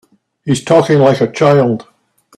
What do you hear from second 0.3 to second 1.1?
He's talking